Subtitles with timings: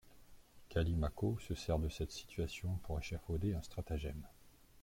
[0.71, 4.23] Callimaco se sert de cette situation pour échafauder un stratagème.